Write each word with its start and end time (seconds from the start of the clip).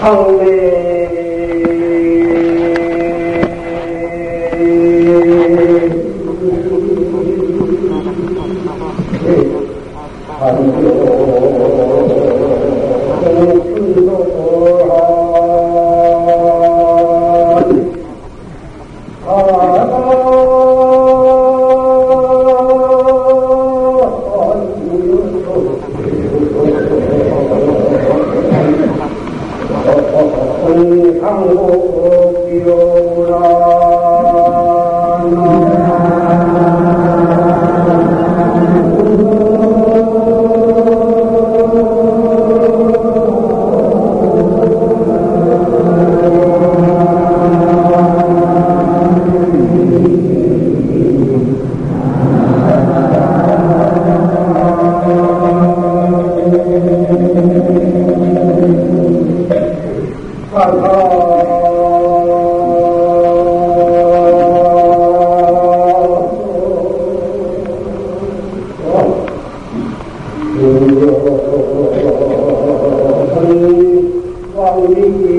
Oh, 0.00 0.38
man. 0.40 0.97
وعليه 74.58 75.37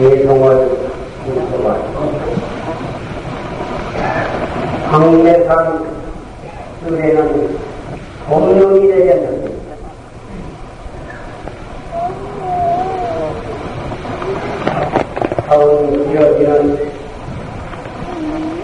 예동원 0.00 0.70
김동원 1.24 1.82
강내산 4.90 5.84
술에는 6.82 7.58
법령이 8.26 8.88
되었는데. 8.88 9.56
사운 15.46 16.10
이어지는 16.10 16.90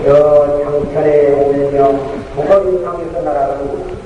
여 0.07 0.63
장천에 0.65 1.33
오며 1.33 1.93
북원상에서 2.35 3.23
날아가는 3.23 3.97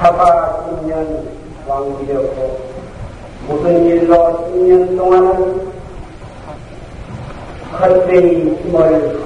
사바 0.00 0.66
10년 0.82 1.22
왕비였고 1.66 2.57
할배의 7.78 8.58
힘을 8.64 9.20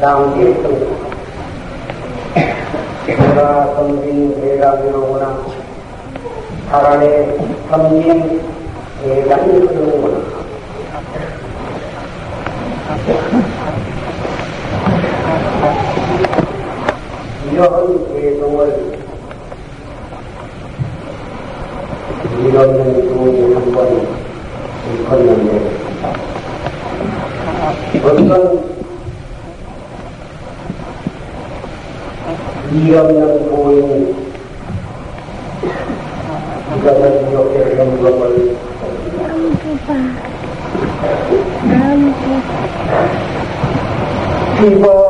낭비했습니다. 0.00 1.12
제가 3.06 3.74
선진 3.76 4.40
대장으로 4.40 5.12
오나, 5.12 5.38
사람의 6.70 7.38
선진 7.70 8.42
대장으로 9.04 9.78
오나, 9.94 10.32
이러한 17.52 18.08
대동을 18.08 18.92
이런 22.40 23.08
동이 23.08 23.54
한번 23.54 24.06
읽었는데 24.90 25.71
어떤 28.04 28.64
이없는 32.72 33.48
고인이 33.48 34.14
이것을 36.78 37.28
이렇게 37.30 37.76
된 37.76 38.02
것을 38.02 38.56
마음 39.18 39.54
좋다. 39.58 39.88
마음 41.64 42.12
좋다. 44.60 45.01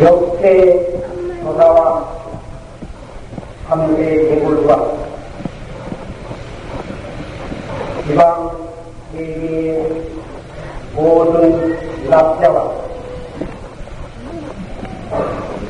역대 0.00 1.00
노사와 1.42 2.08
함대 3.66 4.28
대굴과 4.28 4.92
지방 8.06 8.56
세계의 9.12 10.02
모든 10.94 11.76
유학자와 12.04 12.74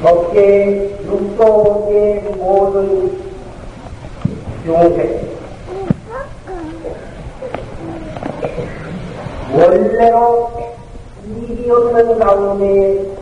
법계 0.03 0.99
육도의 1.07 2.21
모든 2.37 3.19
용세 4.67 5.29
원래로 9.55 10.51
일이 11.27 11.71
없는 11.71 12.19
가운데 12.19 13.18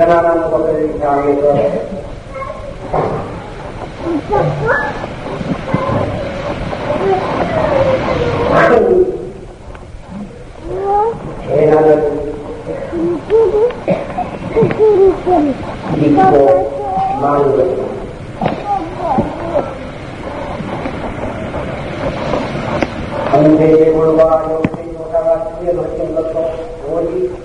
كما 0.00 0.34
من 0.34 0.40
قبلك 0.42 1.04
عليه 1.04 1.80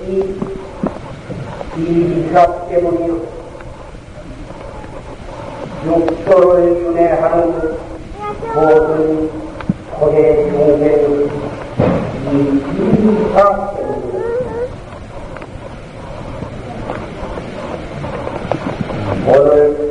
Thank 0.08 0.40
you. 0.40 0.45
비가 1.76 2.68
때문이요. 2.70 3.20
육도를 5.86 6.82
윤회하는 6.84 7.78
모든 8.56 9.30
고대 9.92 10.50
중생이 10.50 11.30
이 12.32 12.60
비가 12.64 13.74
때문이요. 13.76 14.16
오늘 19.28 19.85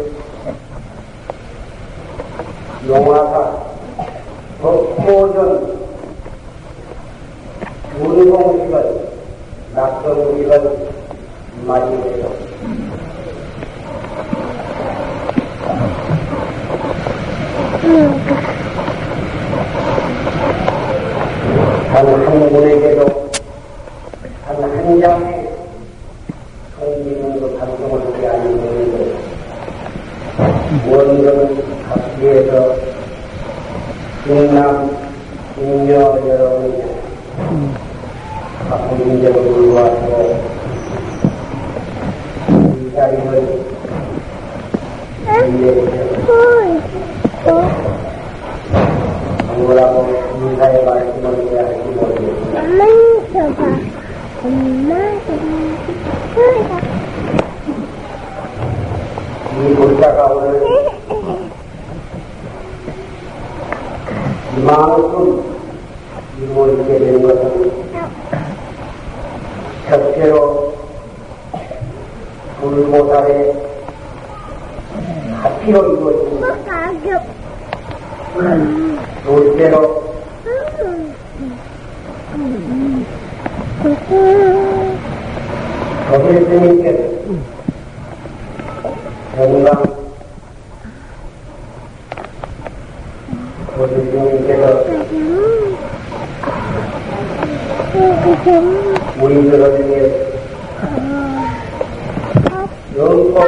여기가.. 102.96 103.44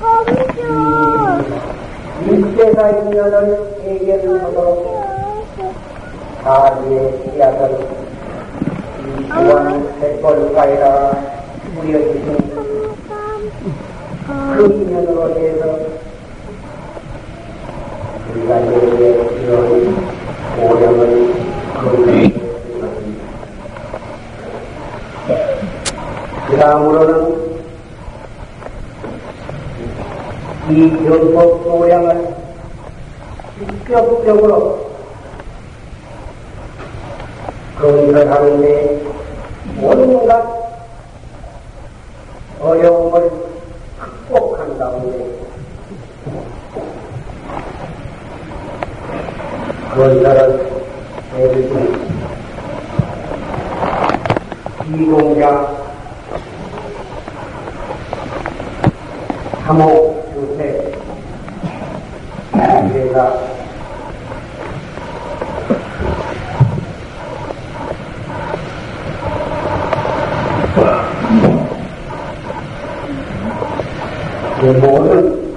거기야.. 0.00 1.09
유대사의 2.50 3.06
인연을 3.06 3.78
해결하도록 3.84 5.00
사리의 6.42 7.22
씨앗을 7.22 7.86
이주한 9.20 10.00
백골과이라 10.00 11.12
무려지신 11.74 12.26
그 14.26 14.64
인연으로 14.66 15.30
해서 15.38 15.78
우리가 18.32 18.58
내게 18.58 19.00
이런 19.42 19.96
오령을 20.58 21.00
그 26.48 26.56
다음으로는 26.56 27.50
이 30.70 31.04
전법 31.04 31.64
소양을 31.64 32.39
직접적으로 33.60 34.90
건설하는데 37.78 39.02
온갖 39.82 40.60
어려움을 42.58 43.30
극복한 43.98 44.78
다음에 44.78 45.28
건설을 49.94 50.70
해주신 51.34 52.10
이공자 54.94 55.68
삼호 59.66 60.24
주세 60.32 60.92
제가 62.92 63.49
그모든 74.72 75.56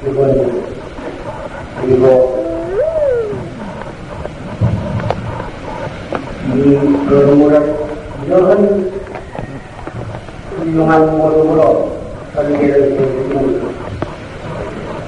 기본 0.00 0.64
그리고 1.80 2.44
이 6.52 6.74
건물을 7.08 7.76
이러한 8.26 8.92
훌륭한 10.56 11.16
모습으로 11.16 11.96
설계를 12.34 12.92
해주신 12.92 13.72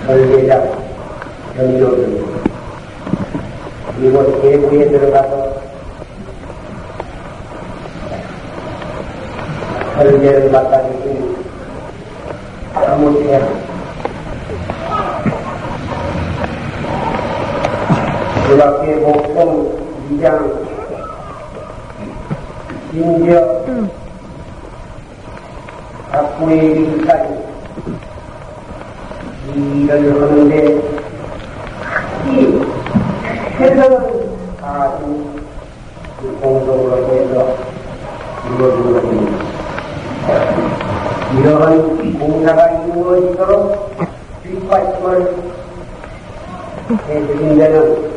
설계자 0.06 0.64
연조들 1.58 2.24
그리고 3.96 4.40
대구에 4.40 4.88
들어가서 4.88 5.56
설계를 9.96 10.50
맡아주신 10.52 11.46
사무실 12.84 13.40
그밖에 18.46 18.94
목동 18.96 19.86
이장 20.10 20.66
심지어 22.90 23.64
학부의 26.10 26.66
일까지 26.66 27.34
이 29.54 29.84
일을 29.84 30.22
하는데 30.22 30.54
이 32.26 32.62
최선을 33.58 34.28
다하신 34.60 35.40
공동으로 36.40 36.96
해서 37.08 37.56
이루어진 38.46 38.92
것입니다. 38.92 39.56
이러한 41.38 42.18
공사가 42.18 42.65
이루어지도록 42.85 43.92
뒷받침을 44.42 45.35
해주신 47.09 47.59
데는 47.59 48.16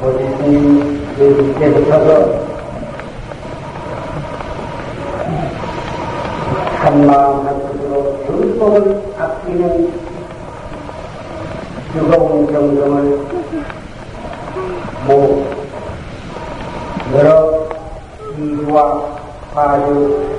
고지스님 0.00 1.06
여기때부터서 1.18 2.48
한마음 6.76 7.46
한뜻으로 7.46 8.24
전복을 8.26 9.02
아끼는 9.18 9.92
뜨거운 11.92 12.52
정성을 12.52 13.18
모 15.06 15.44
여러 17.14 17.66
이주와 18.38 19.02
파주 19.54 20.38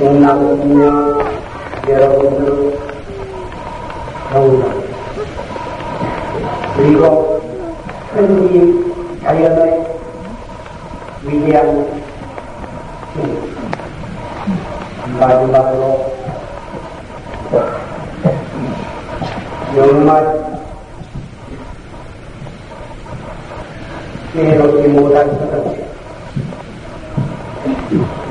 용남군요 0.00 1.41
여러분들 1.88 2.78
경남 4.30 4.82
그리고 6.76 7.40
현지 8.14 9.20
자연의 9.22 9.86
위대한 11.24 12.02
힘 13.14 13.52
마지막으로 15.18 16.12
영만 19.76 20.62
깨놓지 24.32 24.88
못할 24.88 25.26
것은 25.26 25.82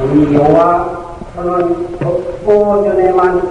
우리 0.02 0.36
영화 0.36 1.01
저는 1.36 1.98
덕보전에만 1.98 3.42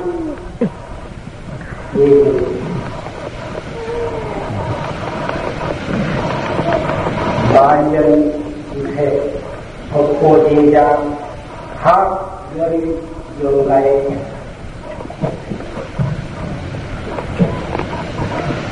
얘기합니다. 1.97 2.61
만년 7.55 8.43
이세 8.77 9.33
덕보제자 9.93 11.03
학열이 11.79 12.99
영가에 13.43 14.09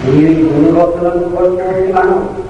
이 0.06 0.10
눈으로서는 0.10 1.34
볼수있지만 1.34 2.48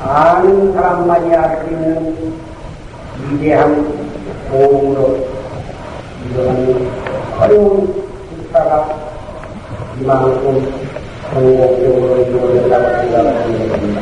아는 0.00 0.72
사람만이 0.72 1.34
알 1.34 1.64
수 1.64 1.70
있는 1.72 2.34
위대한 3.30 4.07
도움으로 4.50 5.18
이러한 6.32 6.90
어려운 7.38 8.04
국사가 8.30 8.88
이만큼 10.00 10.72
성공적으로 11.32 12.16
이루어졌다고 12.26 12.84
생각합니다. 13.02 14.00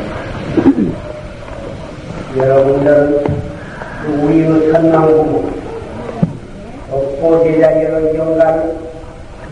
여러분들은 2.36 3.24
우리의 4.22 4.72
천남부모, 4.72 5.50
독보제자 6.90 7.82
여러 7.82 8.14
영감, 8.14 8.72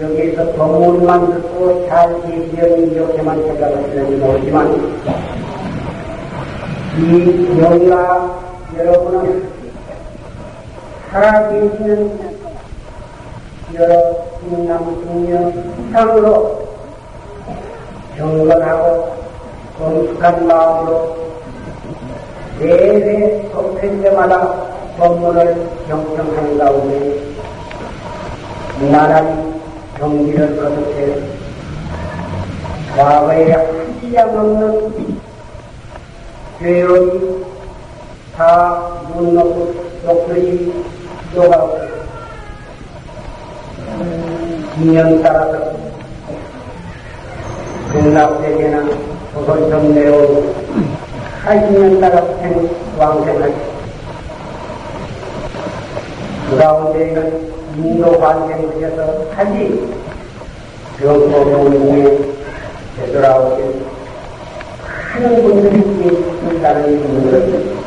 여기에서 0.00 0.52
법문만 0.52 1.34
듣고 1.34 1.86
잘 1.88 2.22
계시려니 2.22 2.92
이렇게만 2.92 3.42
생각하시는지 3.42 4.16
모르지만, 4.16 4.94
이 6.98 7.60
영가 7.60 8.40
여러분은 8.78 9.53
살아계시는 11.14 12.18
여러 13.72 14.16
중남 14.40 14.84
중녀 15.04 15.52
이상으로 15.88 16.66
경건하고 18.16 19.16
건숙한 19.78 20.44
마음으로 20.48 21.16
내내 22.58 23.48
접할 23.52 24.02
때마다 24.02 24.54
법문을 24.98 25.70
경청하는 25.86 26.58
가운데 26.58 27.20
나란히 28.90 29.60
경기를 29.96 30.56
거듭해 30.56 31.22
과거에 32.96 33.52
한지장 33.52 34.36
없는 34.36 35.20
죄업이 36.58 37.44
다눈 38.36 39.34
놓고 39.34 39.74
녹들이 40.04 41.03
녹아오고 41.34 41.80
인연 44.80 45.22
따라서 45.22 45.72
극락세계나 47.92 48.88
조선점 49.32 49.94
내오고 49.94 50.54
80년 51.44 52.00
따라 52.00 52.22
왕생하지 52.98 53.54
그 56.50 56.56
가운데에는 56.56 57.52
인도 57.76 58.18
관생하셔서 58.18 59.26
하지 59.34 59.92
병고명중에 60.98 62.18
되돌아오신 62.96 63.94
많은 65.14 65.42
분들이 65.42 65.78
있다는 66.56 67.24
것을 67.24 67.83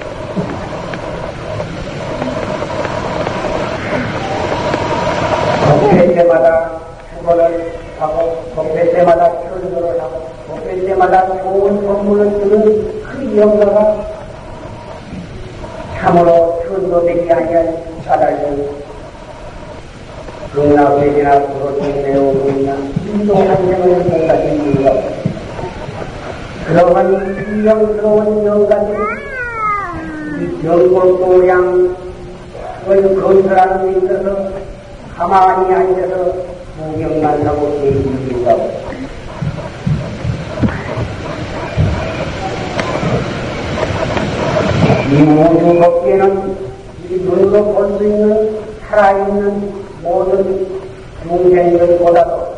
법회 8.57 8.91
때마다 8.91 9.31
출근을 9.39 10.01
하고 10.01 10.29
법회 10.47 10.83
때마다 10.83 11.27
좋은 11.27 11.79
선물을 11.85 12.39
주는 12.39 13.03
그 13.03 13.37
영가가 13.37 14.03
참으로 15.95 16.63
천도되지 16.67 17.31
아니한 17.31 17.83
사달리 18.03 18.67
극락백이나 20.53 21.47
도로중내오이나 21.49 22.75
인도한 23.05 23.71
영을 23.71 24.03
생각이 24.05 24.45
이유가 24.55 24.91
그러한 26.65 27.61
이영스러운 27.61 28.43
영가들이 28.43 28.97
이 30.39 30.61
경골도량을 30.63 31.95
건설하는 33.21 33.73
데 33.83 33.99
있어서 33.99 34.49
가만히 35.15 35.75
앉아서 35.75 36.56
구경만 36.77 37.45
하고 37.47 37.81
계신 37.81 38.27
이유가 38.29 38.55
이 45.09 45.21
모든 45.23 45.79
법계는 45.79 46.57
이 47.09 47.15
눈으로 47.15 47.63
볼 47.73 47.97
수 47.97 48.03
있는 48.03 48.59
살아있는 48.87 49.73
모든 50.03 50.67
중생들보다도 51.23 52.57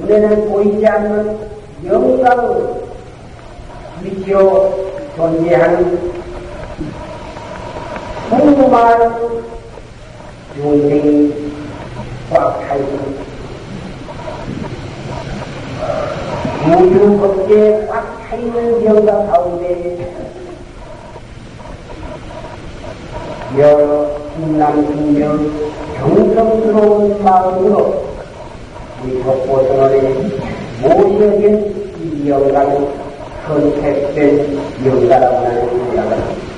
눈에는 0.00 0.48
보이지 0.48 0.86
않는 0.86 1.38
영광을 1.84 2.80
위치로 4.02 4.92
존재하는 5.16 6.10
많은 8.70 9.42
중생이 10.54 11.59
꽉 12.32 12.60
차있는 12.60 13.18
우주 16.68 17.18
법계에 17.18 17.86
꽉 17.88 18.20
차있는 18.28 18.84
영광 18.84 19.26
가운데 19.26 19.98
여러 23.58 24.08
신남신명 24.36 25.70
정성스러운 25.98 27.24
마음으로 27.24 28.04
이 29.04 29.22
덕보선언에 29.24 30.14
모셔진 30.82 31.92
이 31.98 32.30
영광이 32.30 32.86
선택된 33.48 34.56
영가라고 34.86 35.40
나는 35.40 35.68
생각합니다. 35.68 36.50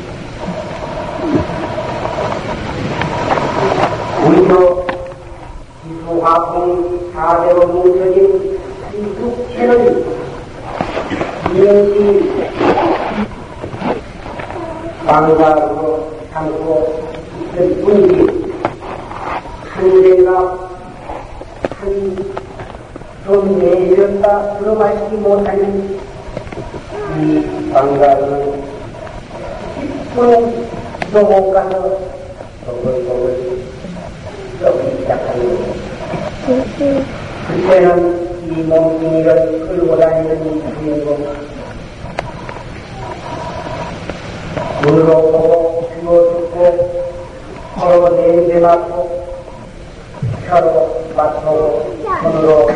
우리도 4.26 4.81
화풍 6.22 7.10
사대로 7.12 7.66
뭉쳐진 7.66 8.60
이 8.94 8.96
육체는 8.96 10.04
이행시 11.52 12.32
방과로 15.04 16.12
참고 16.32 17.02
있을 17.52 17.82
뿐이지 17.82 18.52
한 19.64 20.02
대가 20.02 20.70
한좀 21.80 23.58
내렸다 23.58 24.58
들어마시지 24.58 25.16
못하는 25.16 25.98
이 27.18 27.70
방과로는 27.72 28.62
10분 30.14 30.20
도못 31.12 31.52
가서 31.52 31.98
썩기 34.62 35.00
시작하는 35.00 35.08
거죠. 35.08 35.21
그때는 36.44 38.42
이 38.48 38.62
몸뚱이를 38.62 39.68
끌고 39.68 39.96
다니는 39.96 40.74
주인공 40.74 41.36
눈으로 44.82 45.12
보고 45.30 45.88
귀로 45.94 46.32
듣고 46.32 47.02
서로 47.78 48.08
내입에 48.16 48.58
맞고 48.58 49.24
혀로 50.48 51.04
맞고 51.14 51.96
손으로 52.22 52.70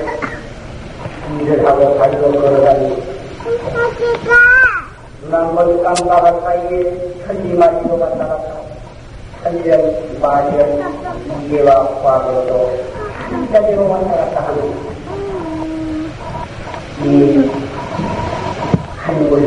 일을 1.41 1.67
하고 1.67 1.99
발로 1.99 2.33
걸어다니고 2.33 3.03
눈한번 5.23 5.83
깜빡할 5.83 6.41
사이에 6.41 7.17
천지 7.27 7.55
마시고 7.55 7.99
갔다 7.99 8.29
갔다 8.29 8.57
천년 9.43 10.21
만년 10.21 11.45
이계와 11.47 12.03
과거도 12.03 13.06
한자리로 13.31 13.89
왔다 13.89 14.17
갔다 14.17 14.49
하는 14.49 14.73
이 17.05 17.51
한물 18.97 19.41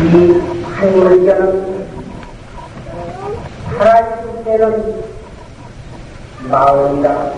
이 0.00 0.40
한물자는 0.62 1.88
살아있을 3.78 4.44
때는 4.44 5.02
마음이다 6.48 7.32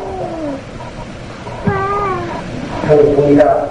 정신이다 2.86 3.66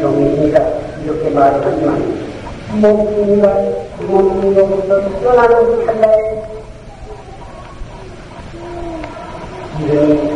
정신이다 0.00 0.58
이렇게 1.04 1.30
말하지만 1.30 2.26
몸뚱이가 2.72 3.54
몸뚱이로부터 4.00 5.20
떠나는 5.22 5.86
찰나에 5.86 6.35
이름이 9.80 10.34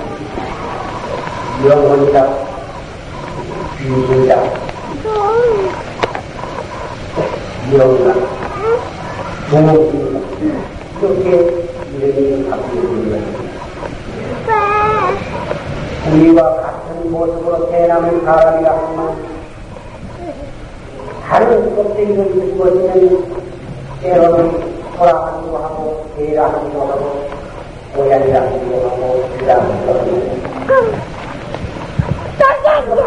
영혼이다 1.66 2.28
귀신이다 3.78 4.34
영가 7.72 8.14
부모입니다 9.48 10.20
이렇게 11.00 11.26
이름이 11.96 12.50
바뀌는 12.50 13.10
거예요 13.10 13.50
우리와 16.12 16.56
같은 16.56 17.10
모습으로 17.10 17.70
태어나는 17.70 18.24
사람이라 18.24 18.68
하지만 18.76 19.00
다른 21.28 21.76
껍데기를 21.76 22.26
입고 22.36 22.68
있는 22.68 23.24
때로는 24.02 24.80
소라하기도 24.98 25.56
하고 25.56 26.06
개라하기도 26.16 26.80
하고 26.80 27.39
고양이라하기도 27.94 28.88
하고 28.88 29.28
쥐라하기도 29.38 29.92
하고 29.92 30.40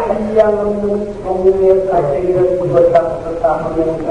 한량 0.06 0.58
없는 0.58 1.22
동료의 1.22 1.86
껍데기를 1.88 2.60
입었다 2.64 3.02
벗었다 3.02 3.64
하면서 3.64 4.06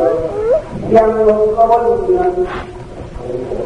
그냥 0.82 1.26
꺼버리면 1.56 2.48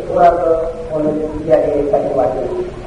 돌아서 0.07 0.71
오늘 0.91 1.29
이 1.41 1.47
자리에까지 1.47 2.13
왔습니다. 2.15 2.77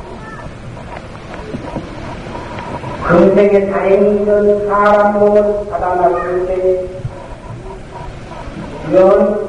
금생에 3.06 3.70
다행히 3.70 4.10
있는 4.16 4.68
사람 4.68 5.18
몸을 5.18 5.68
받아놨을 5.68 6.46
때, 6.46 6.84
연, 8.94 9.48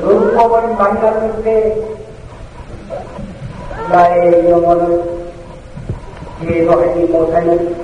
연법을 0.00 0.74
만났을 0.76 1.42
때, 1.42 1.97
나의 3.90 4.50
영혼을 4.50 5.02
제도하지 6.40 7.00
못하는 7.04 7.76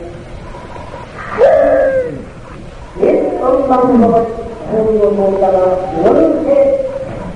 옛 3.01 3.43
엄망법을 3.43 4.25
공부 4.71 5.11
못다가 5.11 5.59
어느새, 6.05 6.87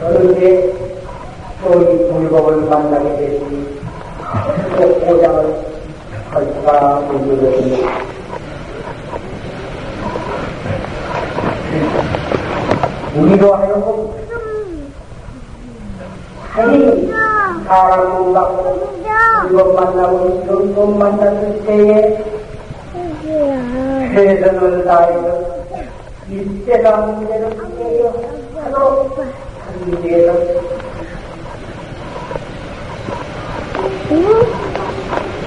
어느새 0.02 0.72
또이 1.62 2.08
불법을 2.08 2.56
만나게 2.68 3.16
되니, 3.16 3.80
또 4.76 5.00
고장을 5.00 5.64
할 6.30 6.44
수가. 6.44 7.08
우리로 13.16 13.54
하여금 13.54 14.10
하니 16.52 17.10
사람을 17.68 18.32
갖고 18.32 18.98
이것 19.50 19.74
만나고 19.74 20.42
이런 20.42 20.74
것 20.74 20.86
만났을 20.86 21.62
때에 21.66 22.24
최선을 24.14 24.84
다해서 24.86 25.58
이때가 26.30 26.96
문제를 26.96 27.50
해결 27.78 28.12
하도록 28.64 29.18
하기 29.18 30.08
위해서 30.08 30.34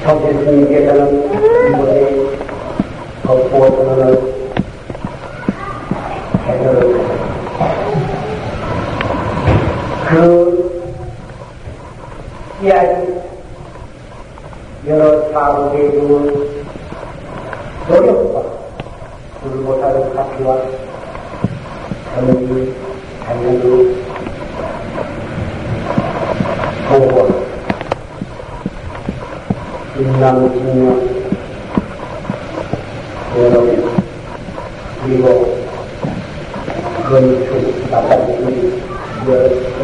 성제스님께서는 0.04 1.26
이번에 1.70 2.38
덕보선언을 3.24 4.34
해결을 6.46 7.02
그 10.08 10.71
이야기 12.62 13.20
여러 14.88 15.32
사고의 15.32 15.92
그 15.92 16.64
노력과 17.90 18.44
불보다는 19.42 20.16
카피와 20.16 20.62
전기, 22.14 22.74
당연히 23.26 24.04
보고 26.88 27.42
인남, 29.98 30.52
진명, 30.54 31.10
여러분, 33.38 33.92
그리고 35.04 35.26
건축, 37.10 37.90
마찬가지, 37.90 38.84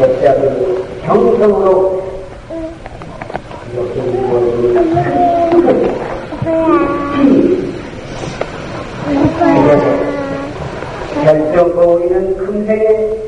역사를 0.00 0.84
경성으로 1.04 1.98
이렇게 3.72 4.00
이루어지는 4.00 4.98
그래서 11.24 11.47
결정거리는 11.58 12.36
금생에 12.36 13.18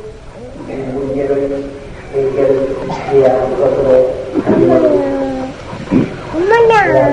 문제를 0.92 1.64
해결해야 2.12 3.40
할 3.40 3.50
것으로 3.56 4.14
엄마야. 6.34 7.10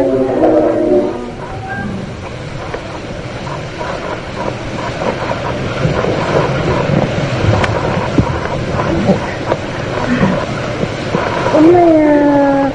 엄마야. 11.56 12.72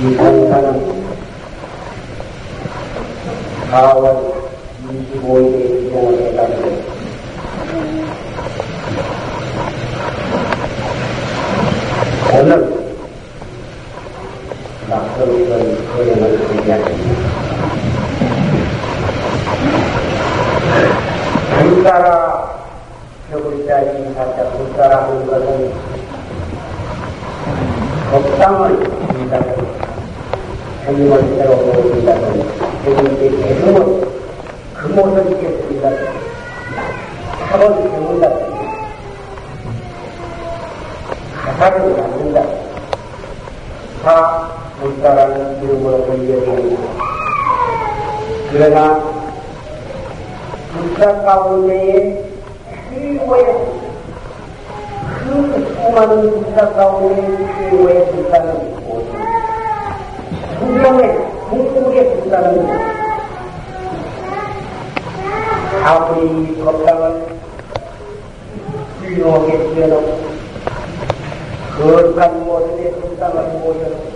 이 0.00 0.16
강사는 0.16 1.02
4월 3.72 4.06
25일에 4.86 5.80
기정을 5.80 6.22
해가지고 6.28 6.92
오늘 12.34 12.50
낙선선 14.88 15.86
거행을 15.92 16.46
준비하십니다. 16.48 17.22
불사라 21.62 22.58
벽을자 23.32 23.80
인 23.80 24.12
사자 24.14 24.44
불사라 24.50 25.04
하는 25.04 25.26
것은 25.26 25.72
법당을 28.10 28.84
준다는 29.10 29.56
스님을 30.84 31.36
새로 31.38 31.56
스님께 32.84 33.30
대중은 33.30 34.02
그 34.74 34.86
못을 34.88 35.32
잊겠습니다. 35.32 35.88
학을 37.48 37.90
배운다. 37.90 38.28
가사를 41.42 41.96
만든다. 41.96 42.44
다 44.02 44.50
불사라는 44.78 45.62
이름으로 45.62 46.04
불려집니다. 46.04 46.82
그러나 48.50 49.02
불사 50.74 51.22
가운데에 51.22 52.21
최고의 52.92 53.44
그 55.24 55.74
수많은 55.74 56.30
불사 56.30 56.72
가운데 56.72 57.14
최고의 57.56 58.06
불사는 58.10 58.48
무엇입니까? 58.84 59.98
수명의 60.58 61.16
궁극의 61.48 62.20
불사는 62.20 62.68
아무리 65.82 66.54
법당을 66.62 67.26
훌륭하게 69.00 69.74
지어놓고 69.74 70.32
거룩한 71.78 72.44
모습의 72.44 72.92
불상을 73.00 73.42
모셔놓고 73.58 74.12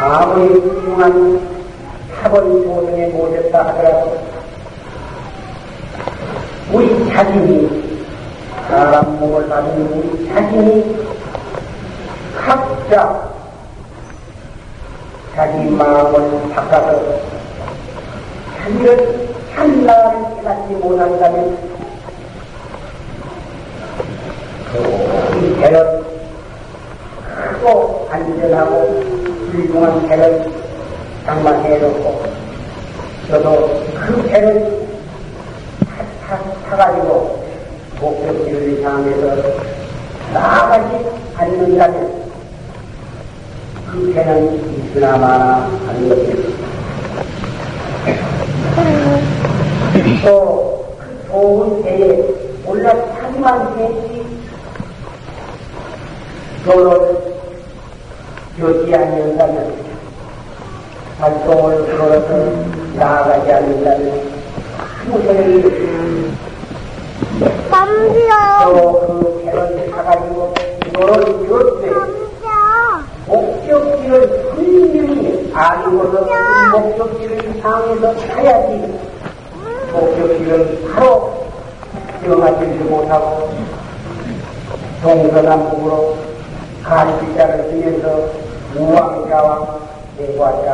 아무리 0.00 0.58
훌륭한 0.58 1.40
학원 2.22 2.62
조성에 2.64 3.08
모셨다 3.08 3.66
하더라도 3.68 4.39
우리 6.72 7.08
자신이 7.10 7.98
사람 8.68 9.18
몸을 9.18 9.48
받은 9.48 9.92
우리 9.92 10.28
자신이 10.28 11.04
각자 12.38 13.28
자기 15.34 15.68
마음을 15.70 16.48
바꿔서 16.54 17.02
자기를 18.58 19.28
참나를 19.52 20.36
깨닫지 20.36 20.74
못한다면 20.74 21.58
그 24.72 25.56
배를 25.60 26.04
크고 27.24 28.08
안전하고 28.12 28.74
훌륭한 29.50 30.06
배를 30.06 30.48
장만해놓고 31.26 32.22
저도 33.28 33.82
그 34.06 34.28
타, 34.28 34.38
타, 36.28 36.38
타가지고 36.70 37.44
목적지를 38.00 38.82
향해서 38.84 39.36
나아가지 40.32 41.04
않는다면 41.36 42.30
그 43.90 44.12
배는 44.14 44.86
있으나마나 44.86 45.68
하는 45.86 46.08
것입니다. 46.08 46.60
또그 50.24 51.26
좋은 51.28 51.82
배에 51.82 52.24
올라타기만 52.64 53.78
했지 53.78 54.26
도로를 56.64 57.18
걷지 58.60 58.94
않는다면 58.94 59.74
활동을 61.18 61.98
걸어서 61.98 62.52
나아가지 62.94 63.52
않는다면 63.52 64.30
아무 64.78 65.20
소 65.24 65.89
또그 67.40 69.42
배를 69.44 69.90
타가지고 69.90 70.54
도로를 70.92 71.48
걷되 71.48 71.90
덤벼. 71.90 72.46
목적지를 73.26 74.52
분명히 74.54 75.50
그 75.52 76.76
목적지를 76.76 77.60
향해서 77.62 78.14
가야지 78.26 78.70
목적지를 79.92 80.82
바로 80.94 81.32
정하지를 82.22 82.74
못하고 82.84 83.50
동서남북으로 85.02 86.16
간지자를 86.82 87.70
쓰면서 87.70 88.06
우왕좌왕 88.76 89.80
대과자 90.18 90.68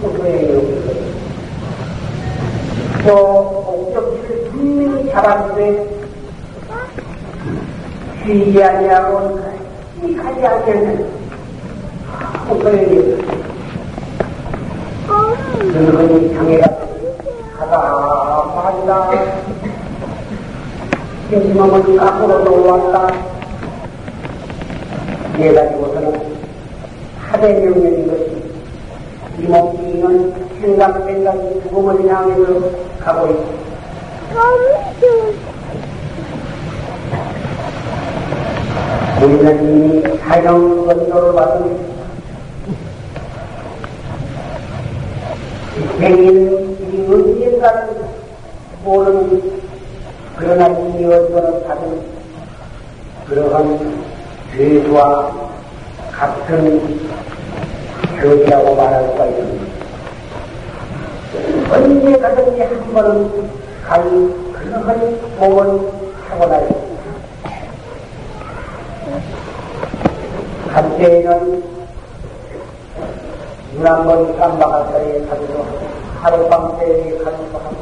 소소의 0.00 0.54
여기서 0.54 0.86
또 3.06 3.64
목적지를 3.66 4.28
분명히 4.52 5.10
잡았는데 5.10 5.95
쉬지 8.26 8.60
아니하고 8.60 9.38
이 10.02 10.16
가지 10.16 10.44
않겠는 10.44 11.08
소소의 12.48 13.18
늙은이 15.62 16.34
장애가 16.34 16.66
가다 17.56 17.76
말다. 18.56 19.10
심심하면 21.30 22.00
앞으로 22.00 22.38
놓았다. 22.44 23.14
이래 25.38 25.52
가지고서는 25.54 26.36
하대 27.20 27.52
명령인 27.60 28.08
것이 28.08 28.42
이 29.38 29.42
몸뚱이는 29.46 30.34
생각 30.60 31.04
생각이 31.04 31.62
죽음을 31.62 32.08
향해서 32.12 32.70
가고 32.98 33.28
있다. 33.28 33.46
이미 39.26 40.02
사형 40.18 40.86
건조를 40.86 41.32
받은 41.32 41.96
생인 45.98 46.76
이 46.92 47.12
언젠가는 47.12 47.96
모르는 48.84 49.42
이 51.00 51.04
언조는 51.04 51.66
받은 51.66 52.00
그러한 53.28 54.04
죄수와 54.52 55.32
같은 56.12 57.00
죄이라고 58.20 58.74
말할 58.76 59.10
수가 59.10 59.26
있습니다. 59.26 59.66
언제 61.72 62.18
가든지 62.18 62.62
한 62.62 62.94
번은 62.94 63.50
갈 63.84 64.02
그러한 64.52 65.20
몸을 65.38 65.80
타고나야 66.28 66.85
한때에는 70.68 71.62
눈한번 73.74 74.36
깜박할 74.38 74.92
때에 74.92 75.26
가기도 75.26 75.58
하고 75.58 75.78
하룻밤 76.22 76.78
때에 76.78 77.18
가기도 77.18 77.58
하고 77.58 77.76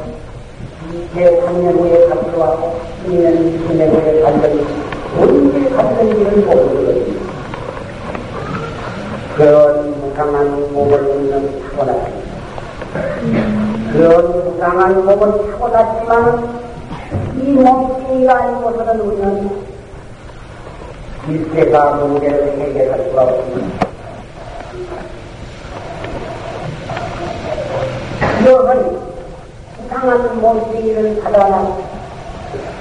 제 1.15 1.41
3년 1.41 1.79
후에 1.79 2.09
가져와고 2.09 2.81
2년, 3.07 3.69
3년 3.69 3.91
후에 3.93 4.21
갔더니 4.23 4.67
언제 5.19 5.71
갔는지를 5.71 6.43
모르거든요. 6.43 7.25
그런 9.37 10.01
무상한 10.01 10.73
몸을 10.73 11.01
있는 11.01 11.63
타고났다. 11.63 12.11
그런 13.93 14.45
무상한 14.45 15.05
몸을 15.05 15.51
타고났지만 15.53 16.65
이 17.37 17.53
몸뚱이가 17.53 18.37
아니고서는 18.37 19.01
우리는 19.01 19.74
일세가 21.29 21.95
문제를 21.95 22.59
해결할 22.59 23.05
수가 23.09 23.23
없습니다. 23.23 23.87
그러한 28.41 29.01
이상한 29.85 30.41
몸뚱이를 30.41 31.23
받아나 31.23 31.77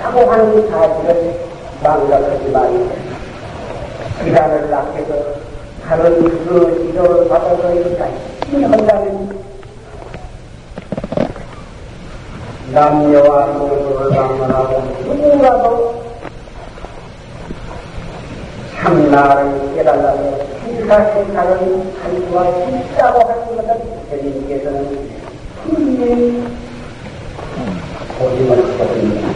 하고 0.01 0.31
하는 0.31 0.69
사실을 0.69 1.39
망각하지 1.81 2.49
말고 2.51 2.91
기사를 4.23 4.69
낳게서 4.69 5.15
다른 5.87 6.23
그 6.45 6.85
지도를 6.87 7.29
받아서 7.29 7.73
이렇게 7.73 7.97
한다면 8.51 9.43
남녀와 12.73 13.47
모두를 13.47 14.09
방문하고 14.09 14.81
누구라도 15.05 16.02
참나를 18.83 19.73
신사생활을 20.65 21.93
할 22.03 22.15
수가 22.17 22.49
있다고 22.49 23.19
하는 23.29 23.55
것은 23.55 24.09
대님께서는 24.09 25.09
분명히 25.63 26.43
고심을 28.19 28.57
하거든요. 28.57 29.33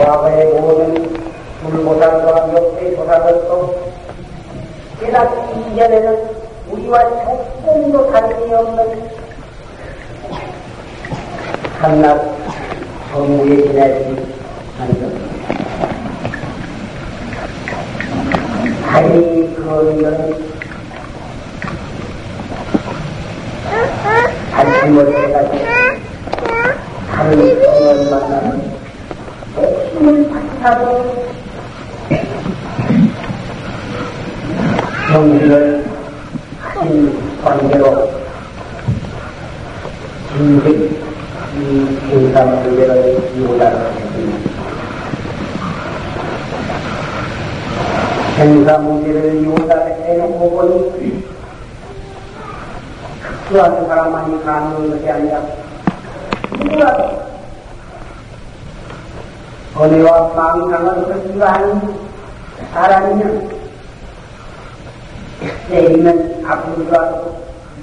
과거의 0.00 0.46
모든 0.54 1.14
불보살과 1.62 2.52
역대 2.56 2.96
보살들도 2.96 3.74
깨닫기 4.98 5.60
이전에는 5.60 6.40
우리와 6.72 7.02
조금도 7.64 8.10
다름이 8.10 8.52
없는 8.52 9.19
한낱 11.80 12.36
정무에 13.10 13.56
지내지 13.56 14.26
않습니다. 14.78 15.30
다행히 18.86 19.54
그 19.54 19.96
일은 19.98 20.34
관심을 24.52 25.08
해가지고 25.16 25.64
다른 27.10 27.62
성을 27.64 28.10
만나는 28.10 28.72
힘을 29.94 30.30
파하고 30.60 31.24
정신을 35.10 35.84
큰 36.74 37.42
관계로 37.42 38.10
진즉 40.36 40.89
이 41.70 41.86
생사 42.10 42.44
문제를 42.44 42.74
이해하겠습니다. 42.74 43.90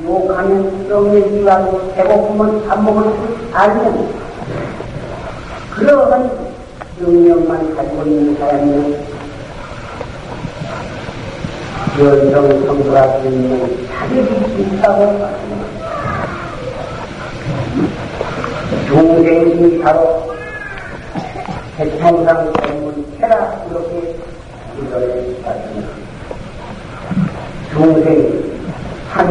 아프지라도 0.08 0.24
욕하면 0.24 0.88
썩내지라도 0.88 1.91
배고프면 1.93 2.67
밥 2.67 2.82
먹을 2.82 3.04
줄 3.04 3.54
알면 3.54 4.10
그러한 5.76 6.32
능력만 7.00 7.76
가지고 7.76 8.04
있는 8.04 8.38
사람이면 8.38 9.06
연성 12.00 12.65
성불할 12.65 13.22
수 13.22 13.28
있는 13.28 13.88
자격이 13.88 14.62
있다고 14.62 15.06
말합니다. 15.20 15.67
중생이 18.88 19.80
바로 19.80 20.32
대통상 21.78 22.54
전문 22.54 23.06
테라 23.20 23.65
이렇게 23.70 24.15
이거를 24.80 25.38
말합니다. 25.43 25.88
중생 27.72 28.47
한 29.10 29.28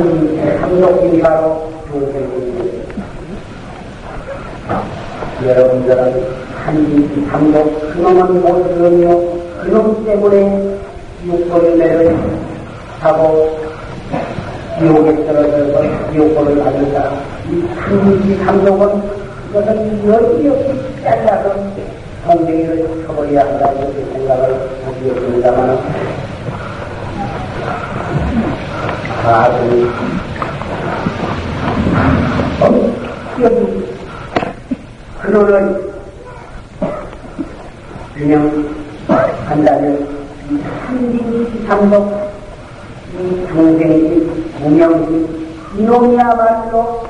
삼독이 0.61 1.21
바로 1.21 1.71
중생입니다. 1.91 3.07
여러분들은 5.45 6.27
한 6.55 7.29
삼독 7.31 7.93
그놈은 7.93 8.43
못 8.43 8.75
들으며 8.75 9.21
그놈 9.63 10.05
때문에 10.05 10.79
육골매를 11.25 12.17
하고 13.01 13.59
지옥에 14.79 15.27
떨어져서 15.27 16.13
지옥골을 16.13 16.63
받는다. 16.63 17.13
이큰 17.51 18.45
삼독은 18.45 19.03
그것은 19.53 20.09
여지 20.09 20.49
없이 20.49 21.03
잘라서 21.03 21.55
동생이를 22.27 23.05
쳐버려야 23.07 23.41
한다 23.41 23.73
이렇게 23.73 24.05
생각을 24.13 24.71
하시겠습니다만 24.85 25.79
엄격히 32.61 33.97
그거를 35.21 35.91
그냥 38.15 38.69
한다면 39.47 40.07
이 40.49 40.61
한진이 40.63 41.67
삼독 41.67 42.33
이 43.19 43.47
중생이 43.49 44.31
무명이 44.61 45.29
이놈이야말로 45.77 47.05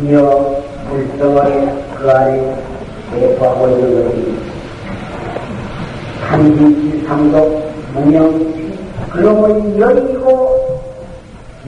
이어 0.00 0.62
불성을 0.88 1.84
그 1.96 2.10
안에 2.10 2.56
대포하고 3.10 3.68
있는 3.68 4.04
것이 4.04 4.38
한진이 6.22 7.04
삼독 7.04 7.74
무명 7.94 8.63
그놈을 9.14 9.78
열이고 9.78 10.82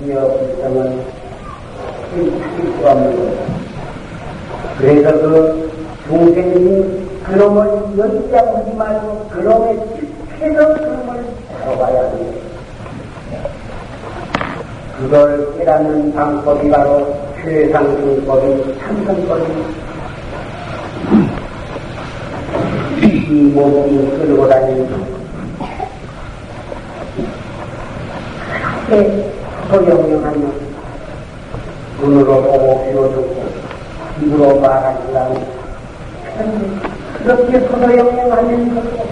이어 0.05 0.29
불성은 0.29 1.05
찾을 2.11 2.33
수 2.81 2.89
없는 2.89 3.17
거예요. 3.17 3.47
그래서 4.79 5.13
그 5.21 5.71
중생이 6.09 7.07
그놈을 7.25 7.99
열자고 7.99 8.57
하지 8.57 8.75
말고 8.77 9.29
그놈의 9.31 9.81
집해서 9.97 10.75
그놈을 10.75 11.25
다뤄봐야 11.61 12.11
합니다. 12.11 12.41
그걸 14.99 15.57
깨닫는 15.59 16.15
방법이 16.15 16.69
바로 16.69 17.15
최상승법이 17.43 18.79
참선법이 18.81 19.53
이 23.03 23.53
몸이 23.55 24.19
끌고 24.19 24.49
다니는 24.49 25.16
그렇게 28.87 29.33
소용령하며 29.69 30.47
눈으로 32.01 32.43
보고 32.43 32.85
귀로 32.87 33.11
듣고 33.11 33.45
입으로 34.23 34.61
말하지만 34.61 35.45
그렇게 37.25 37.61
소용령하는 37.67 38.75
것도 38.75 39.07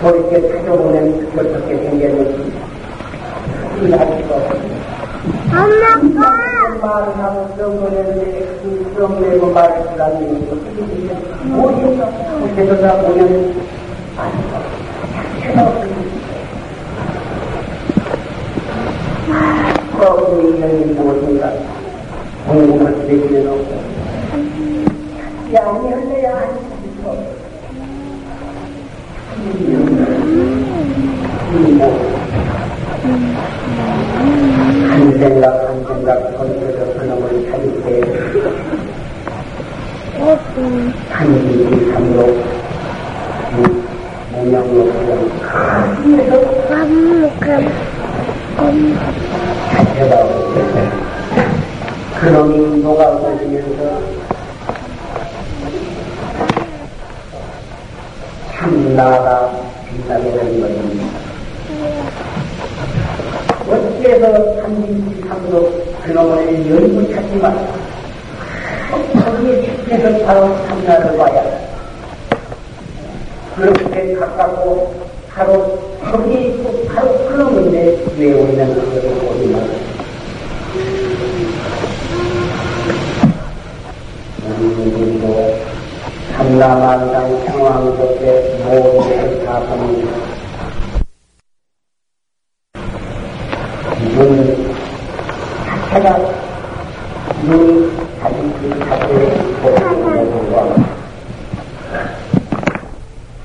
돌이켜 0.00 0.48
찾아보면 0.48 1.28
어떻게 1.36 1.76
생겼는지. 1.76 2.52
엄마, 5.50 6.24
말을 6.80 7.16
하고 7.18 7.48
썩어내는데 7.58 8.60
썩내고 8.96 9.52
게 9.54 9.60
어떻게 10.50 10.86
되면 10.86 11.08
무엇인가 11.44 12.10
그래서 12.54 12.80
다 12.80 12.96
보면 13.02 13.54
아니다. 14.16 14.57
거기 19.98 20.48
있는 20.48 20.94
무엇인가 20.94 21.52
궁금할 22.46 22.94
수밖에 22.94 23.48
없고 23.48 23.70
양이 25.52 25.88
흘러야 25.88 26.36
하는 26.36 26.68
한 34.88 35.18
생각 35.18 35.44
한 35.68 35.84
생각 35.84 36.08
건져서 36.38 36.80
그놈을 36.94 37.50
찾을 37.50 37.64
때 37.82 37.86
한기지 41.10 41.92
삼로 41.92 42.16
모양로 44.32 44.76
그냥 47.40 47.87
잡혀가고 48.58 50.54
그놈이 52.20 52.82
녹아버리면서 52.82 54.02
참나가 58.52 59.52
빛나게 59.88 60.24
되는 60.32 60.60
것입니다. 60.60 61.06
어째서 63.68 64.60
삼도 65.28 65.84
그놈을 66.04 66.68
열고 66.68 67.14
찾지만 67.14 67.68
거기에 69.22 69.62
집에서 69.62 70.26
바로 70.26 70.56
참나를 70.66 71.16
봐야 71.16 71.44
그렇게 73.54 74.14
가깝고 74.14 74.94
바로 75.32 75.87
거기 76.00 76.48
있고 76.48 76.84
바로 76.86 77.28
그놈인데 77.28 78.04
왜 78.18 78.32
우리는 78.32 78.74
그것을 78.74 79.14
보지만 79.20 79.68
우리도 84.60 85.58
삼라만상 86.36 87.44
평왕국의 87.46 88.58
모든 88.64 89.44
사건입니다. 89.44 90.28
눈 94.14 94.68
자체가 95.98 96.18
눈이 97.44 97.90
가진 98.20 98.52
그 98.60 98.78
자체의 98.78 99.38
보통의 99.62 100.30
불과 100.30 100.76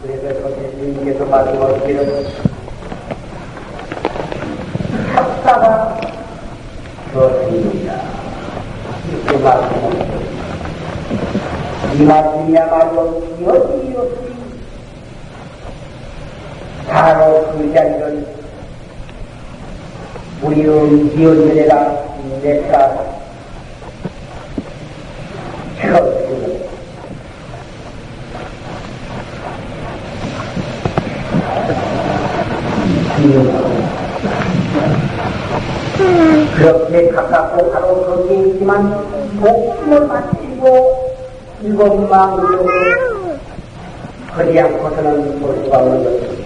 그래서 0.02 0.42
선생님께서 0.42 1.26
말씀하시기를 1.26 2.26
탑사가 5.16 6.00
그렇습니다. 7.12 8.02
이렇게 9.10 9.38
말씀하셨습니다. 9.38 10.34
이 11.94 12.04
말씀이야말로 12.04 13.24
여지없이 13.42 14.34
바로 16.88 17.52
그 17.52 17.74
자리를 17.74 18.28
우리의 20.42 21.10
지어내라 21.16 22.14
내가 22.44 23.06
채웠습니다. 25.80 26.74
그렇게 36.58 37.08
가깝고 37.10 37.72
바로 37.72 38.06
거기에 38.06 38.48
있지만 38.48 38.92
목숨을 39.40 40.08
바치고 40.10 41.14
일곱 41.62 42.03
마음으로 42.14 42.64
거지 44.36 44.60
않고서는 44.60 45.40
볼 45.40 45.56
수가 45.64 45.80
없는 45.80 46.04
것입니다. 46.04 46.44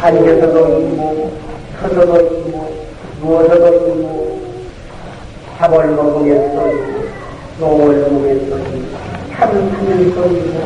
앉아서도 0.00 0.78
있고 0.80 1.30
서서도 1.82 2.20
있고 2.22 2.74
누워서도 3.20 3.66
있고 3.74 4.40
밥을 5.58 5.88
먹으면서 5.88 6.72
있고 6.72 7.04
똥을 7.60 7.98
먹으면서 8.00 8.56
있고 8.56 8.96
차를 9.34 9.70
타면서 9.72 10.26
있고 10.26 10.56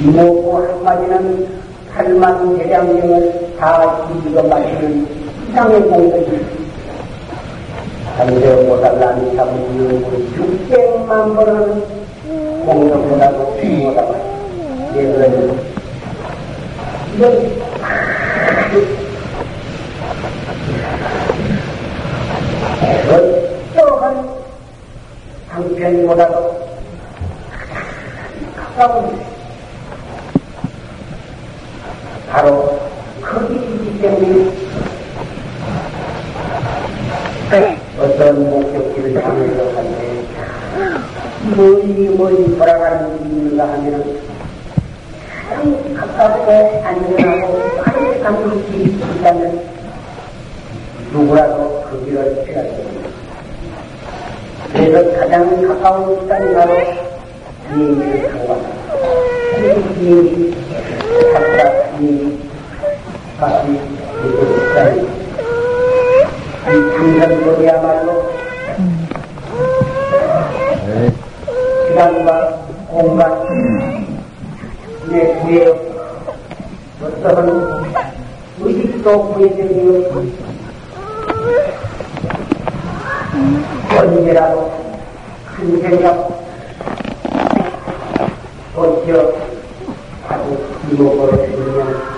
이모고 0.00 0.66
한마디는 0.66 1.46
할만 1.92 2.56
대장경을 2.56 3.56
다 3.58 4.08
뒤집어 4.08 4.42
마시는 4.44 5.06
이상의 5.50 5.82
공덕이 5.82 6.55
한대보다는 8.16 9.36
참 9.36 9.48
육백만 10.34 11.36
번은 11.36 11.84
공덕보다도 12.64 13.56
중보다 13.60 14.06
예그러니 14.94 15.58
이건 17.14 17.22
어떠한 23.74 24.28
방편보다도 25.50 26.66
가까운 28.56 29.20
바로 32.30 32.80
거기이기 33.20 34.00
때문에 34.00 34.66
어떤 37.98 38.50
목적지를 38.50 39.24
향해서 39.24 39.76
한데 39.76 40.24
멀리 41.56 42.08
멀리 42.10 42.56
돌아가는 42.58 43.18
있는가 43.22 43.72
하면은 43.72 44.20
가장 45.48 45.94
가깝고 45.94 46.52
안전하고 46.84 47.76
가는 48.22 48.66
길이 48.66 48.92
있다면 48.92 49.62
누구라도 51.12 51.84
그 51.88 52.04
길을 52.04 52.44
취할 52.44 52.66
겁니다. 52.68 53.08
그래서 54.72 55.18
가장 55.18 55.68
가까운 55.68 56.20
시간이 56.20 56.54
바로 56.54 56.74
비행기를 57.68 58.28
타고 58.28 58.48
갑니다. 58.48 58.76
비행기 59.94 60.54
탑사 61.32 61.96
비행기 61.96 62.22
값이 63.40 63.80
이렇게 64.22 64.40
비싸니 64.54 64.96
이 65.02 65.25
장전거리야말로 66.66 68.32
시간과 71.86 72.58
공간 72.88 73.46
내 75.06 75.34
구에 75.34 75.68
어떠한 77.00 77.94
의식도 78.58 79.28
구해지기 79.28 80.08
없고 80.08 80.26
언제라도 83.96 84.72
큰 85.56 85.80
생각 85.80 86.28
버텨 88.74 89.32
하고 90.26 90.66
이목을 90.90 91.46
주면 91.46 92.16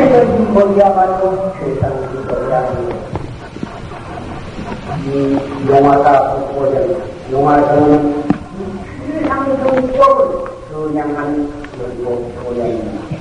하늘은 0.00 0.54
거야말로 0.54 1.52
세상이 1.60 2.26
거야 2.26 2.72
이 5.04 5.38
용화가 5.68 6.36
보고자 6.36 6.80
용화성은 7.30 8.24
최상성법을 9.06 10.50
선양한 10.72 11.52
연고 11.82 12.32
보양입니다. 12.42 13.18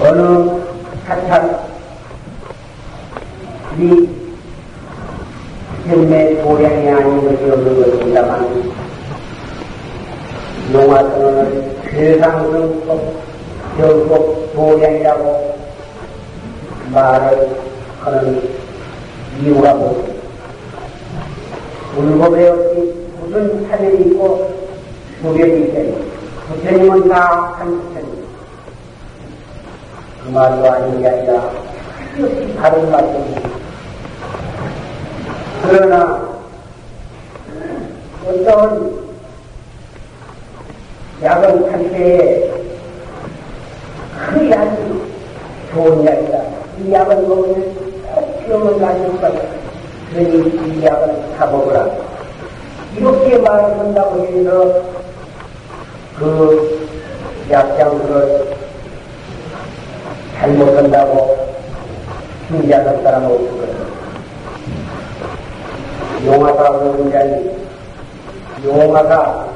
어느 0.00 0.60
사찰 1.06 1.60
이 3.78 4.08
현매 5.86 6.42
보양이 6.42 6.88
아닌 6.90 7.24
것이 7.24 7.50
없는 7.50 7.82
것입니다만 7.82 8.72
용화성은 10.74 11.76
최상성법 11.88 13.31
결국 13.76 14.52
보양이라고 14.54 15.56
말을 16.92 17.48
하는 18.00 18.50
이유가 19.40 19.74
뭐죠? 19.74 20.12
물법에 21.96 22.48
없이 22.48 22.94
무슨 23.20 23.68
사연이 23.68 24.10
있고 24.10 24.52
소견이 25.22 25.64
있다니 25.68 26.12
부처님은 26.48 27.08
다 27.08 27.54
한 27.58 27.80
부처님 27.80 28.22
그 30.24 30.28
말도 30.30 30.70
아닌 30.70 31.00
게 31.00 31.08
아니라 31.08 31.50
다른 32.60 32.90
말씀입니다. 32.90 33.48
그러나 35.62 36.28
어떤 38.26 39.02
약은 41.22 41.70
상태에 41.70 42.52
그 44.30 44.50
약이 44.50 45.02
좋은 45.72 46.04
약이다. 46.04 46.42
이 46.78 46.92
약을 46.92 47.16
먹으면 47.22 47.74
꼭 48.14 48.46
병을 48.46 48.78
가질 48.78 49.20
거다. 49.20 49.40
그러니 50.12 50.78
이 50.78 50.84
약은 50.84 51.36
사먹으라. 51.38 51.86
이렇게 52.96 53.38
말을 53.38 53.78
한다고 53.78 54.20
해서 54.26 54.82
그 56.18 56.88
약장을 57.50 58.54
잘못한다고 60.38 61.48
흉지하는 62.48 63.02
사람은 63.02 63.30
없을 63.32 63.48
거예요. 63.48 63.82
용화가 66.26 66.78
그런 66.78 67.10
자니 67.10 67.56
용화가 68.64 69.48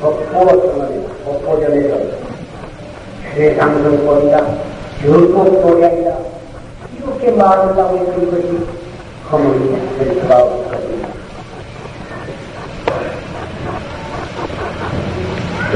법보성은 0.00 1.08
법보전에서 1.24 1.96
최상승권이다, 3.34 4.67
결국도량이다 5.02 6.16
이렇게 6.96 7.30
말하려고 7.30 7.98
해서 7.98 8.12
이것이 8.18 8.66
허물이 9.30 9.98
될 9.98 10.20
수가 10.20 10.42
없거든요. 10.42 11.08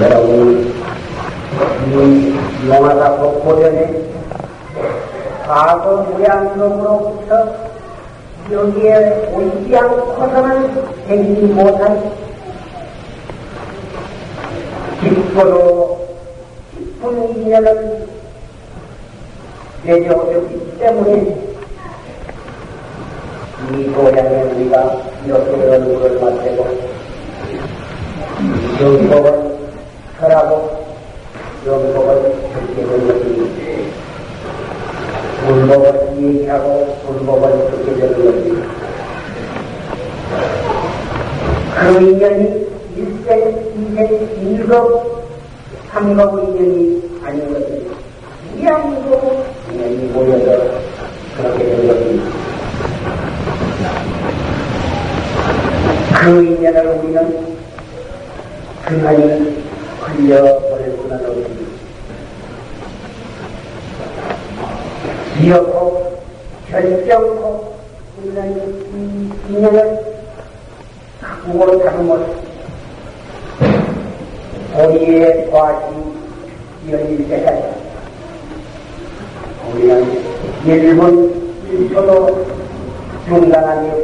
여러분, 0.00 0.74
이 1.88 2.34
용화가 2.66 3.16
법보전에 3.18 4.02
과거 5.46 5.96
무량으로부터 6.02 7.54
여기에 8.50 9.32
오지 9.34 9.76
않고서는 9.76 11.06
생기지 11.06 11.52
못한 11.52 12.10
깊고도 15.00 16.08
깊은 16.72 17.36
인연을 17.36 18.21
내려오셨기 19.84 20.78
때문에 20.78 21.52
이 23.72 23.86
고향에 23.90 24.42
우리가 24.42 25.02
이렇게 25.24 25.72
연구를 25.72 26.20
마치고 26.20 26.92
연법을 28.80 29.58
하라고 30.20 30.84
연법을 31.66 32.34
듣게 32.54 32.86
된 32.86 33.06
것입니다. 33.06 33.62
불법을 35.46 36.12
얘기하고 36.22 36.96
불법을 37.06 37.70
듣게 37.70 37.94
되는 37.96 38.24
것입니다. 38.24 38.68
그 41.80 42.00
인연이 42.00 42.66
일생, 42.96 43.72
이생, 43.76 44.28
일급, 44.42 45.24
삼급 45.90 46.20
인연이 46.56 47.20
아닌 47.24 47.52
것입니다. 47.52 47.96
이양도 48.58 49.51
인연이 49.72 49.96
모여서 50.12 50.70
그렇게 51.36 51.64
된 51.64 51.88
것입니다. 51.88 52.30
그 56.20 56.44
인연을 56.44 56.86
우리는 56.86 57.56
그만이 58.84 59.64
흘려버릴 60.00 60.96
수는 60.96 61.16
없습니다. 61.16 61.72
기억고 65.38 66.22
결정코 66.68 67.74
우리는 68.18 68.74
이 68.94 69.52
인연을 69.52 70.04
갖고 71.20 71.82
잡으면 71.82 72.42
우리의 74.74 75.50
과시 75.50 75.86
열릴 76.90 77.28
때까지 77.28 77.81
1분 79.72 81.32
1초도 81.72 82.46
중단하며 83.26 83.94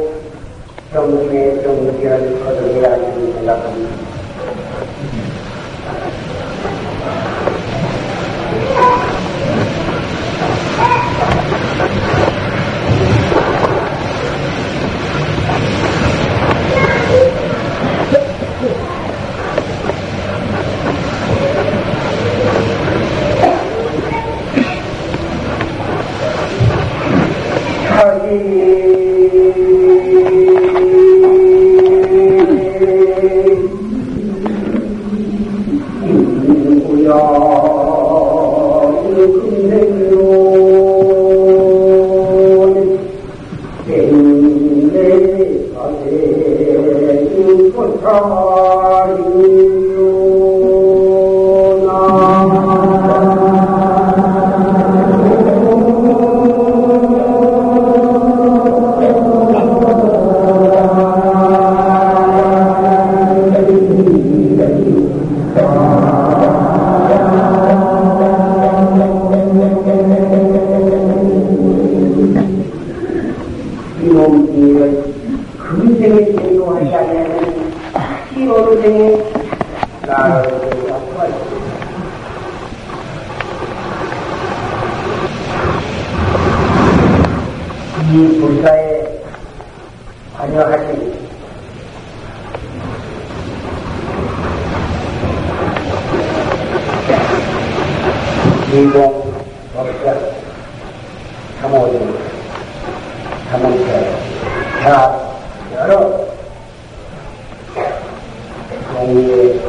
정신의 0.91 1.61
정신을 1.61 2.43
거둬야 2.43 2.93
한다고 2.93 3.33
생각합니다. 3.33 4.08
Amen. 28.29 28.88
자기의 108.99 109.61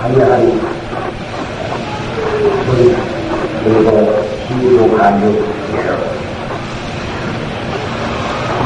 강렬한 0.00 0.60
소리 2.64 2.94
그리고 3.64 3.90
기도가 4.46 5.10
느끼죠. 5.10 5.88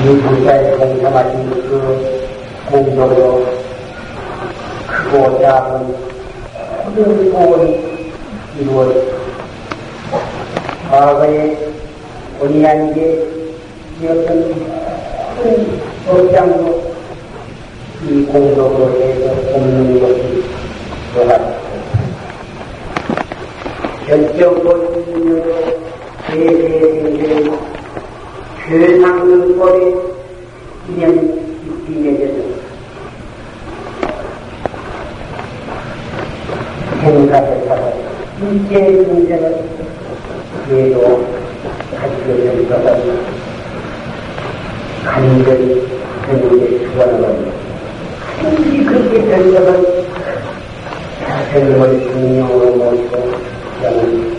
이 0.04 0.20
불자의 0.20 0.76
공사 0.76 1.08
마신 1.08 1.48
그 1.48 2.28
공덕으로 2.70 3.46
크고 4.86 5.40
작은 5.40 5.96
모든 6.84 7.32
소원이 7.32 8.12
이루어졌습니다. 8.60 9.16
과거에 10.90 11.56
본의 12.38 12.66
아니게 12.66 13.26
지었던 13.98 14.28
큰 15.42 15.80
법장도 16.06 16.83
이 18.06 18.22
공덕으로 18.26 19.00
해서 19.00 19.34
돕는 19.50 19.98
것이 19.98 20.44
되었습니다. 21.14 21.54
결정권으로 24.06 25.42
대대대로 26.26 27.58
최상능법에 28.66 29.94
인연 30.88 31.12
깊이 31.62 32.00
내려졌습니다. 32.00 32.64
생각을 37.00 37.70
하고 37.70 38.04
일제의 38.42 38.92
문제는 39.06 39.68
그래도 40.68 41.26
가지고 41.98 42.32
있는 42.32 42.68
것은 42.68 43.24
간절히 45.04 45.88
그분의 46.26 46.80
주관을 46.80 47.53
그렇게 48.94 49.24
변력을 49.24 50.06
다 51.26 51.50
변력을 51.52 52.00
중용으로 52.12 52.74
모시고 52.76 53.32
저는 53.82 54.38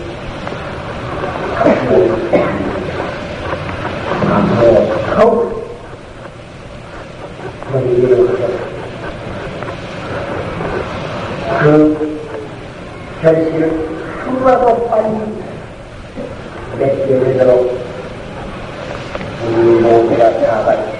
앞으로 4.30 4.86
더욱 5.14 5.66
그런 11.60 11.98
그 11.98 12.20
결실을 13.20 13.88
하루라도 14.24 14.88
빨리 14.88 15.18
맺게 16.78 17.06
되도록 17.06 17.78
우리 19.44 19.80
모두가 19.80 20.40
다 20.40 20.64
같이 20.64 20.95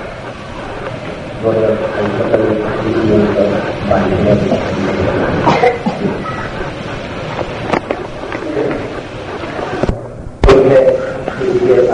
그게 10.42 10.98
이게 11.44 11.88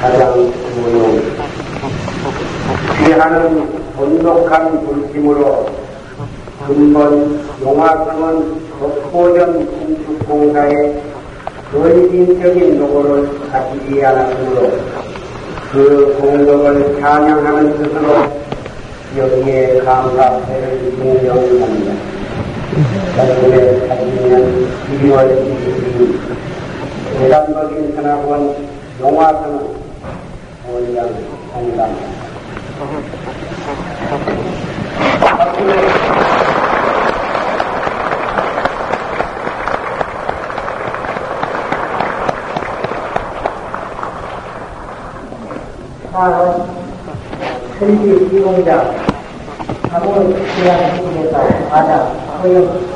가장 0.00 0.50
무용 0.74 1.20
귀하는 3.04 3.68
본독한 3.96 4.82
불심으로 4.86 5.66
근본 6.66 7.44
용화성은 7.60 8.62
독보전 8.80 9.66
공축공사의 9.66 11.02
근신적인 11.70 12.78
노고를 12.78 13.28
가지지 13.50 14.02
않았으므로 14.02 14.91
그 15.72 16.18
공덕을 16.20 17.00
찬양하는 17.00 17.78
뜻으로 17.78 18.30
여기에 19.16 19.80
감사회를 19.80 20.92
인정합니다. 20.98 21.92
전국에 23.16 23.88
80년 23.88 24.66
12월 25.00 25.16
22일 25.32 26.18
대단법인 27.18 27.94
선학원 27.96 28.54
용화성은 29.00 29.66
원장 30.68 31.08
공당 31.54 31.96
다음 46.22 46.62
천지 47.80 48.28
기공자 48.30 48.94
사무 49.90 50.32
기한 50.54 50.96
중에서 50.96 51.68
과자 51.68 51.96
허용 52.40 52.92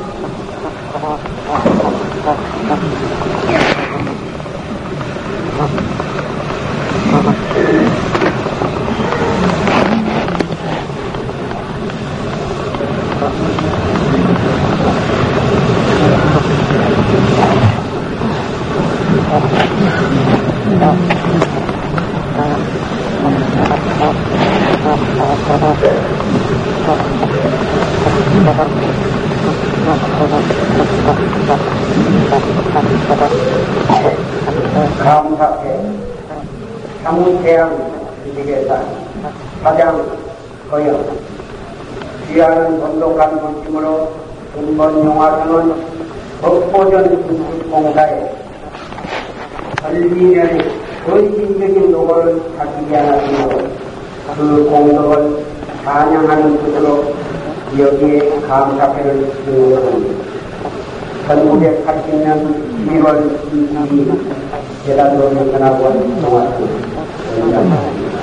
감사해 35.03 35.81
사무태양 37.03 38.01
주식회사 38.23 38.81
사장 39.63 40.05
거영 40.69 41.03
귀하는 42.27 42.79
돈독한 42.79 43.41
물심으로 43.41 44.11
근본 44.53 45.05
용화선은 45.05 45.97
법보전 47.09 47.69
공사에 47.71 48.35
설비년의 49.81 50.59
헌신적인 51.07 51.91
노고를 51.91 52.41
다기지 52.57 52.95
않았으므로 52.95 53.67
그 54.35 54.69
공덕을 54.69 55.45
찬양하는 55.83 56.57
뜻으로 56.63 57.13
여기에 57.79 58.41
감사회를 58.47 59.31
진행합니다. 59.45 60.27
1980년 61.27 62.27
1월 62.87 63.37
22일 63.51 64.19
대단도 64.85 65.35
연산학원 65.35 66.21
동아school 66.21 66.69
원장 67.39 68.17